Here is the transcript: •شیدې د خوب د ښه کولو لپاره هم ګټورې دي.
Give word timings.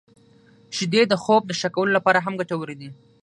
•شیدې 0.75 1.01
د 1.07 1.13
خوب 1.23 1.41
د 1.47 1.51
ښه 1.59 1.69
کولو 1.75 1.91
لپاره 1.97 2.19
هم 2.25 2.33
ګټورې 2.41 2.75
دي. 2.81 2.89